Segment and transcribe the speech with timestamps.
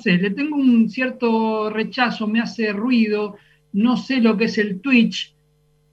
[0.00, 3.36] sé, le tengo un cierto rechazo, me hace ruido,
[3.72, 5.34] no sé lo que es el Twitch,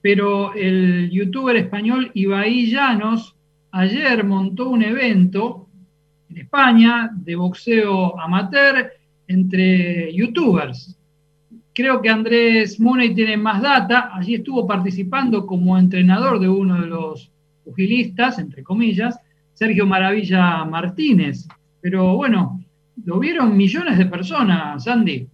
[0.00, 3.34] pero el youtuber español Ibai Llanos
[3.70, 5.68] ayer montó un evento
[6.30, 8.90] en España de boxeo amateur
[9.26, 10.96] entre youtubers.
[11.72, 16.86] Creo que Andrés Money tiene más data, allí estuvo participando como entrenador de uno de
[16.86, 17.32] los
[17.64, 19.18] pugilistas, entre comillas,
[19.54, 21.48] Sergio Maravilla Martínez.
[21.80, 22.63] Pero bueno,
[23.04, 25.28] lo vieron millones de personas, Andy.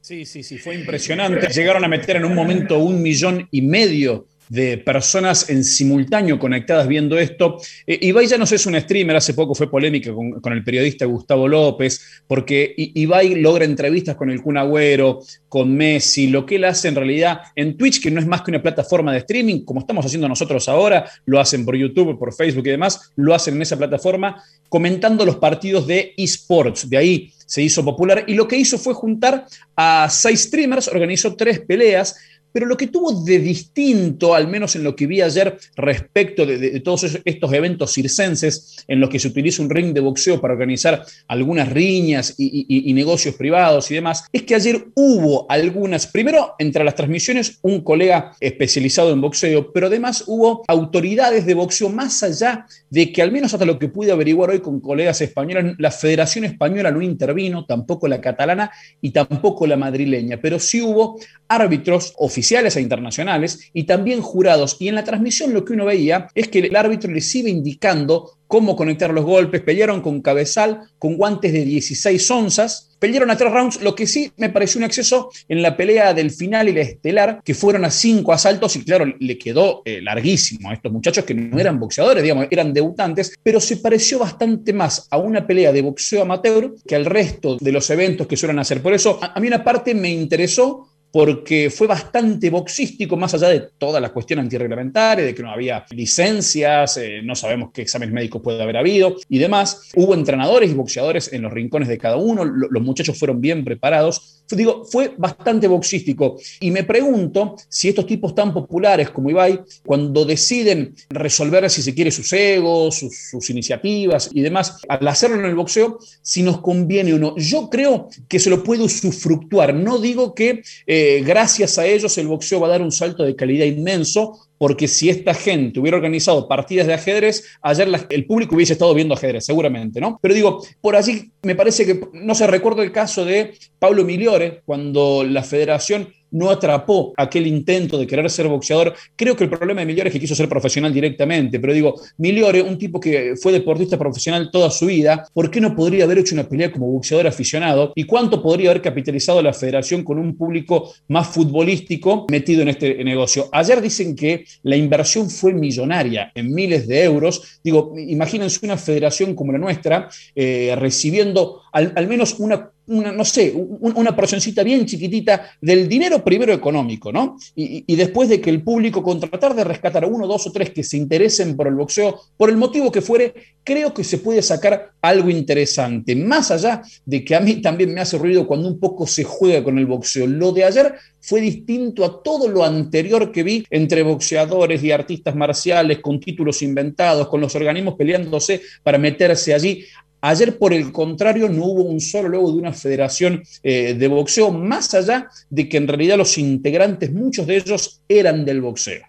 [0.00, 1.48] Sí, sí, sí, fue impresionante.
[1.48, 6.86] Llegaron a meter en un momento un millón y medio de personas en simultáneo conectadas
[6.88, 7.58] viendo esto.
[7.86, 11.48] Eh, Ibai ya no es un streamer, hace poco fue polémica con, el periodista Gustavo
[11.48, 16.88] López, porque Ibai logra entrevistas con el Kun Agüero, con Messi, lo que él hace
[16.88, 20.04] en realidad en Twitch, que no es más que una plataforma de streaming, como estamos
[20.04, 23.76] haciendo nosotros ahora, lo hacen por YouTube, por Facebook y demás, lo hacen en esa
[23.76, 26.88] plataforma, comentando los partidos de esports.
[26.88, 31.36] De ahí se hizo popular y lo que hizo fue juntar a seis streamers, organizó
[31.36, 32.16] tres peleas
[32.56, 36.80] pero lo que tuvo de distinto, al menos en lo que vi ayer respecto de,
[36.80, 41.04] todos estos eventos circenses en los que se utiliza un ring de boxeo para organizar
[41.28, 46.94] algunas riñas y, negocios privados y demás, es que ayer hubo algunas, primero entre las
[46.94, 53.12] transmisiones un colega especializado en boxeo, pero además hubo autoridades de boxeo más allá de
[53.12, 56.90] que al menos hasta lo que pude averiguar hoy con colegas españoles, la Federación Española
[56.90, 58.70] no intervino, tampoco la catalana
[59.02, 64.76] y tampoco la madrileña, pero sí hubo árbitros oficiales e internacionales y también jurados.
[64.80, 68.32] Y en la transmisión lo que uno veía es que el árbitro les iba indicando
[68.46, 73.52] cómo conectar los golpes, pelearon con cabezal, con guantes de 16 onzas, pelearon a tres
[73.52, 76.80] rounds, lo que sí me pareció un exceso en la pelea del final y la
[76.82, 78.76] estelar, que fueron a cinco asaltos.
[78.76, 82.72] Y claro, le quedó eh, larguísimo a estos muchachos que no eran boxeadores, digamos, eran
[82.72, 87.56] debutantes, pero se pareció bastante más a una pelea de boxeo amateur que al resto
[87.60, 88.80] de los eventos que suelen hacer.
[88.80, 93.68] Por eso, a mí una parte me interesó porque fue bastante boxístico, más allá de
[93.78, 98.42] toda la cuestión antirreglamentaria, de que no había licencias, eh, no sabemos qué exámenes médicos
[98.42, 99.90] puede haber habido y demás.
[99.94, 104.35] Hubo entrenadores y boxeadores en los rincones de cada uno, los muchachos fueron bien preparados.
[104.50, 106.38] Digo, fue bastante boxístico.
[106.60, 111.94] Y me pregunto si estos tipos tan populares como Ibai, cuando deciden resolver, si se
[111.94, 117.14] quiere, sus egos, sus, iniciativas y demás, al hacerlo en el boxeo, si nos conviene
[117.14, 117.36] o no.
[117.36, 119.74] Yo creo que se lo puede usufructuar.
[119.74, 123.36] No digo que eh, gracias a ellos el boxeo va a dar un salto de
[123.36, 128.74] calidad inmenso, porque si esta gente hubiera organizado partidas de ajedrez, ayer el público hubiese
[128.74, 130.18] estado viendo ajedrez, seguramente, ¿no?
[130.22, 134.62] Pero digo, por allí me parece que, no se recuerdo el caso de Pablo Migliore,
[134.64, 138.94] cuando la federación no atrapó aquel intento de querer ser boxeador.
[139.16, 142.62] Creo que el problema de Migliore es que quiso ser profesional directamente, pero digo, Migliore,
[142.62, 146.34] un tipo que fue deportista profesional toda su vida, ¿por qué no podría haber hecho
[146.34, 147.92] una pelea como boxeador aficionado?
[147.94, 153.02] ¿Y cuánto podría haber capitalizado la federación con un público más futbolístico metido en este
[153.02, 153.48] negocio?
[153.52, 157.60] Ayer dicen que la inversión fue millonaria, en miles de euros.
[157.64, 164.14] Digo, imagínense una federación como la nuestra eh, recibiendo al, menos una no sé, una
[164.14, 167.36] porcioncita bien chiquitita del dinero primero económico, ¿no?
[167.56, 170.70] Y, después de que el público, con tratar de rescatar a uno, dos o tres
[170.70, 173.34] que se interesen por el boxeo, por el motivo que fuere,
[173.64, 176.14] creo que se puede sacar algo interesante.
[176.14, 179.64] Más allá de que a mí también me hace ruido cuando un poco se juega
[179.64, 180.28] con el boxeo.
[180.28, 185.34] Lo de ayer fue distinto a todo lo anterior que vi entre boxeadores y artistas
[185.34, 189.84] marciales, con títulos inventados, con los organismos peleándose para meterse allí.
[190.20, 194.50] Ayer, por el contrario, no hubo un solo logo de una federación eh, de boxeo,
[194.50, 199.02] más allá de que en realidad los integrantes, muchos de ellos, eran del boxeo.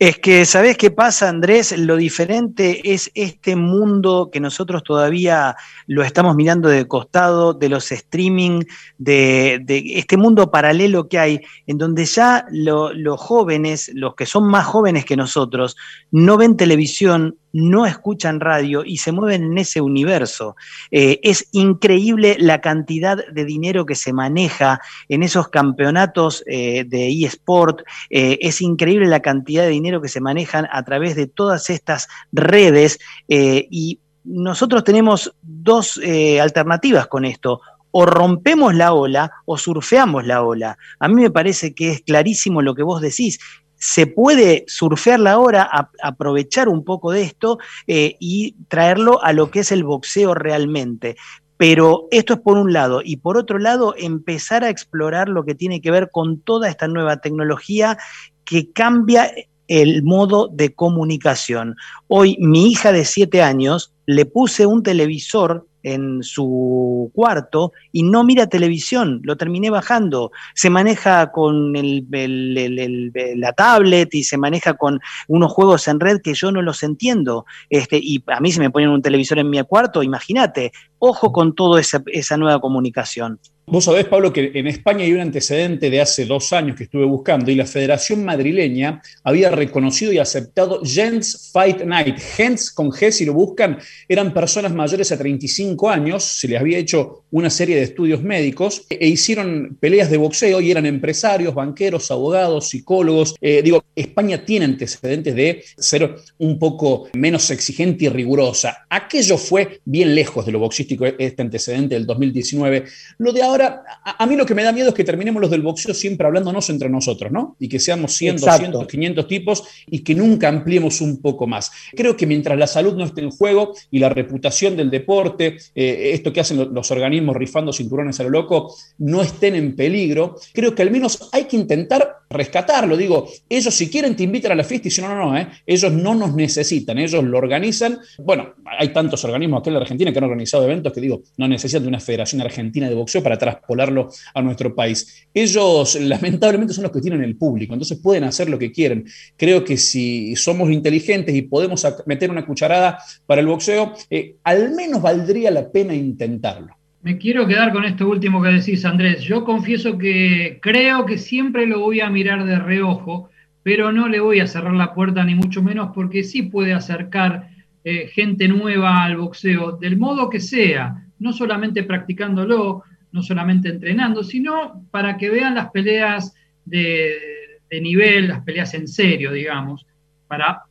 [0.00, 1.76] Es que, ¿sabés qué pasa, Andrés?
[1.76, 5.56] Lo diferente es este mundo que nosotros todavía
[5.86, 8.62] lo estamos mirando de costado, de los streaming,
[8.96, 14.64] de, este mundo paralelo que hay, en donde ya los jóvenes, los que son más
[14.64, 15.76] jóvenes que nosotros,
[16.10, 20.56] no ven televisión, no escuchan radio y se mueven en ese universo.
[20.90, 27.08] Eh, es increíble la cantidad de dinero que se maneja en esos campeonatos eh, de
[27.24, 27.80] eSport,
[28.10, 32.08] eh, es increíble la cantidad de dinero que se manejan a través de todas estas
[32.32, 32.98] redes
[33.28, 36.00] y nosotros tenemos dos
[36.40, 37.60] alternativas con esto
[37.90, 40.78] o rompemos la ola o surfeamos la ola.
[40.98, 43.40] A mí me parece que es clarísimo lo que vos decís
[43.80, 45.68] se puede surfear la hora,
[46.02, 51.16] aprovechar un poco de esto eh, y traerlo a lo que es el boxeo realmente.
[51.56, 53.00] Pero esto es por un lado.
[53.02, 56.88] Y por otro lado, empezar a explorar lo que tiene que ver con toda esta
[56.88, 57.96] nueva tecnología
[58.44, 59.32] que cambia
[59.70, 61.76] el modo de comunicación.
[62.08, 68.24] Hoy mi hija de siete años le puse un televisor en su cuarto y no
[68.24, 70.32] mira televisión, lo terminé bajando.
[70.54, 76.50] Se maneja con la tablet y se maneja con unos juegos en red que yo
[76.50, 77.46] no los entiendo.
[77.70, 81.54] Este, y a mí se me ponen un televisor en mi cuarto, imagínate, ojo con
[81.54, 83.38] toda esa nueva comunicación.
[83.70, 87.04] Vos sabés, Pablo, que en España hay un antecedente de hace dos años que estuve
[87.04, 92.18] buscando y la Federación Madrileña había reconocido y aceptado Gens Fight Night.
[92.18, 93.78] Gens, con G, si lo buscan,
[94.08, 98.86] eran personas mayores a 35 años, se les había hecho una serie de estudios médicos
[98.90, 103.36] e, hicieron peleas de boxeo y eran empresarios, banqueros, abogados, psicólogos.
[103.40, 108.86] Eh, digo, España tiene antecedentes de ser un poco menos exigente y rigurosa.
[108.90, 112.84] Aquello fue bien lejos de lo boxístico, este antecedente del 2019.
[113.18, 115.62] Lo de ahora a, mí lo que me da miedo es que terminemos los del
[115.62, 117.56] boxeo siempre hablándonos entre nosotros, ¿no?
[117.58, 121.70] Y que seamos 100, 200, 500 tipos y que nunca ampliemos un poco más.
[121.94, 126.10] Creo que mientras la salud no esté en juego y la reputación del deporte, eh,
[126.12, 130.74] esto que hacen los, organismos rifando cinturones a lo loco, no estén en peligro, creo
[130.74, 132.96] que al menos hay que intentar rescatarlo.
[132.96, 135.48] Digo, ellos si quieren te invitan a la fiesta y si no, no, no, ¿eh?
[135.66, 137.98] ellos no nos necesitan, ellos lo organizan.
[138.18, 141.48] Bueno, hay tantos organismos aquí en la Argentina que han organizado eventos que digo, no
[141.48, 145.28] necesitan de una federación argentina de boxeo para traspolarlo a nuestro país.
[145.32, 149.04] Ellos lamentablemente son los que tienen el público, entonces pueden hacer lo que quieren.
[149.36, 154.74] Creo que si somos inteligentes y podemos meter una cucharada para el boxeo, eh, al
[154.74, 156.76] menos valdría la pena intentarlo.
[157.02, 159.22] Me quiero quedar con esto último que decís, Andrés.
[159.22, 163.30] Yo confieso que creo que siempre lo voy a mirar de reojo,
[163.62, 167.48] pero no le voy a cerrar la puerta ni mucho menos porque sí puede acercar
[167.84, 172.82] eh, gente nueva al boxeo, del modo que sea, no solamente practicándolo,
[173.12, 176.34] no solamente entrenando, sino para que vean las peleas
[176.64, 179.86] de, nivel, las peleas en serio, digamos,
[180.26, 180.62] para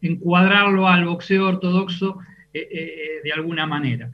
[0.00, 2.18] encuadrarlo al boxeo ortodoxo
[2.52, 4.10] eh, eh, de alguna manera.